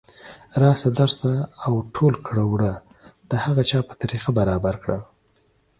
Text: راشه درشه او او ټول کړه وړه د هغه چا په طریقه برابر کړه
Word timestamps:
راشه 0.61 0.89
درشه 0.97 1.31
او 1.65 1.73
او 1.81 1.89
ټول 1.95 2.13
کړه 2.27 2.43
وړه 2.51 2.73
د 3.29 3.31
هغه 3.45 3.61
چا 3.69 3.79
په 3.87 3.93
طریقه 4.01 4.29
برابر 4.39 4.75
کړه 4.83 4.99